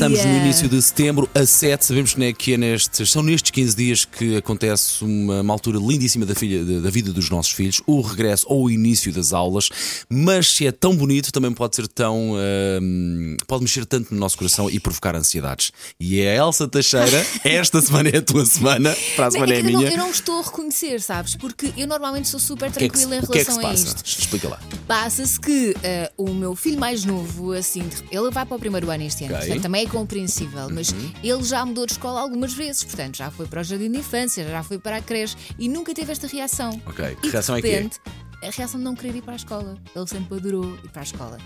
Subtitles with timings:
[0.00, 3.50] estamos no início de setembro, a 7, sabemos que, né, que é nestes, são nestes
[3.50, 7.52] 15 dias que acontece uma, uma altura lindíssima da, filha, da, da vida dos nossos
[7.52, 9.68] filhos, o regresso ou o início das aulas,
[10.08, 12.32] mas se é tão bonito, também pode ser tão.
[12.80, 15.70] hum, pode mexer tanto no nosso coração e provocar ansiedades.
[15.98, 19.56] E é a Elsa Teixeira, esta semana é a tua semana, para a semana é
[19.56, 19.90] a eu, não, minha.
[19.92, 21.36] eu não estou a reconhecer, sabes?
[21.36, 23.50] Porque eu normalmente sou super O que é que tranquila em o que é que
[23.50, 23.96] relação se a passa?
[23.98, 24.20] isto.
[24.20, 24.58] Explica lá.
[24.86, 29.04] Passa-se que eh, o meu filho mais novo, assim, ele vai para o primeiro ano
[29.04, 29.46] este ano, Ok.
[29.46, 31.12] portanto também é compreensível, mas Uhum.
[31.22, 34.44] ele já mudou de escola algumas vezes, portanto já foi para o jardim de infância,
[34.48, 36.80] já foi para a creche e nunca teve esta reação.
[36.86, 37.76] Ok, que E reação é de que é?
[37.76, 38.00] repente,
[38.42, 39.76] A reação de não querer ir para a escola.
[39.94, 41.36] Ele sempre adorou ir para a escola.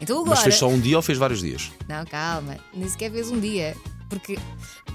[0.00, 0.30] Então agora.
[0.30, 1.70] Mas fez só um dia ou fez vários dias?
[1.88, 3.76] Não, calma, nem sequer vez um dia.
[4.08, 4.36] Porque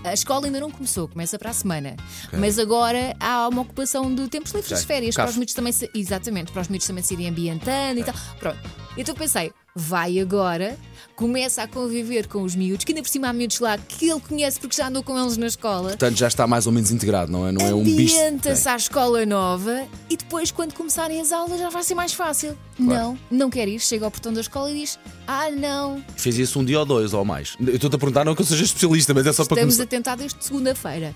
[0.03, 1.95] a escola ainda não começou, começa para a semana.
[2.37, 4.75] Mas agora há uma ocupação de tempos livres Ok.
[4.75, 5.23] das férias, Café.
[5.27, 8.15] para os miúdos também se, Exatamente, para os miúdos também se irem ambientando e tal.
[8.37, 8.59] Pronto.
[8.97, 10.77] Então pensei, vai agora,
[11.17, 14.21] começa a conviver com os miúdos, que ainda por cima há miúdos lá que ele
[14.21, 15.89] conhece porque já andou com eles na escola.
[15.89, 17.51] Portanto, já está mais ou menos integrado, não é?
[17.51, 18.15] Não é um bicho.
[18.15, 22.57] Ambienta-se à escola nova e depois, quando começarem as aulas, já vai ser mais fácil.
[22.79, 26.57] Não, não quer ir, chega ao portão da escola e diz: Ah, não, Fez isso
[26.57, 27.57] um dia ou dois ou mais.
[27.59, 29.83] Eu estou-te a perguntar, não que eu seja especialista, mas é só para estamos começar.
[29.83, 31.13] a tentar desde segunda-feira.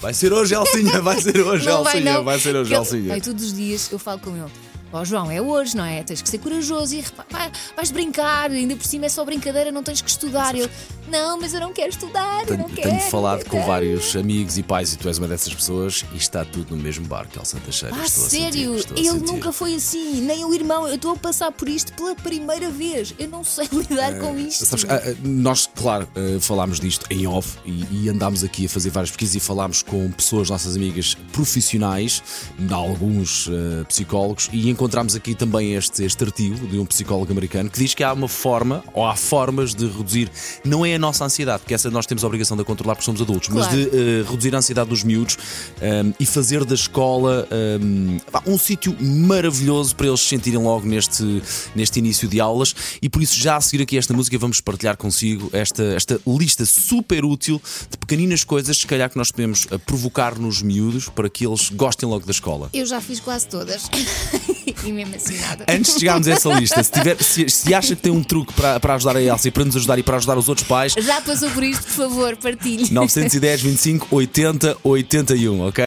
[0.00, 2.24] Vai ser hoje, Elcinha, vai ser hoje, Não vai, Elcinha, não.
[2.24, 3.14] vai ser hoje, Elcinha.
[3.14, 4.50] Aí todos os dias eu falo com ele.
[4.94, 6.02] Ó João, é hoje, não é?
[6.04, 9.72] Tens que ser corajoso e repa- vai- vais brincar, ainda por cima é só brincadeira,
[9.72, 10.54] não tens que estudar.
[10.54, 10.70] Eu,
[11.08, 12.90] não, mas eu não quero estudar, eu não Tenho, quero.
[12.98, 16.16] tenho falado quero." com vários amigos e pais e tu és uma dessas pessoas e
[16.16, 17.94] está tudo no mesmo barco, Elsa Teixeira.
[17.98, 18.78] Ah, estou a sério?
[18.80, 20.86] sentir, Ele nunca foi assim, nem o irmão.
[20.86, 23.12] Eu estou a passar por isto pela primeira vez.
[23.18, 24.64] Eu não sei lidar com isto.
[24.64, 26.08] Sabes, ah, ah, nós, claro,
[26.40, 30.08] falámos disto em off e, e andámos aqui a fazer várias pesquisas e falámos com
[30.12, 32.22] pessoas, nossas amigas profissionais,
[32.70, 34.83] alguns ah, psicólogos, e encontramos
[35.14, 38.82] aqui também este, este artigo de um psicólogo americano que diz que há uma forma,
[38.92, 40.30] ou há formas de reduzir,
[40.64, 43.04] não é a nossa ansiedade, porque essa nós temos a obrigação de a controlar porque
[43.04, 43.90] somos adultos, mas Claro.
[43.90, 43.90] de
[44.26, 45.38] ah, reduzir a ansiedade dos miúdos
[45.80, 50.86] ah, e fazer da escola ah, pá, um sítio maravilhoso para eles se sentirem logo
[50.86, 51.42] neste,
[51.74, 52.74] neste início de aulas.
[53.00, 56.64] E por isso, já a seguir aqui esta música, vamos partilhar consigo esta, esta lista
[56.66, 57.60] super útil
[58.04, 62.06] pequeninas coisas, se calhar que nós podemos ah, provocar nos miúdos para que eles gostem
[62.08, 62.68] logo da escola.
[62.72, 63.88] Eu já fiz quase todas.
[64.84, 65.64] e mesmo assim nada.
[65.68, 68.52] Antes de chegarmos a essa lista, se, tiver, se, se acha que tem um truque
[68.52, 70.94] para, para ajudar a Elsa e para nos ajudar e para ajudar os outros pais,
[70.98, 72.92] Já passou por isto, por favor, partilhe.
[72.92, 75.82] 910 25 80 81, ok?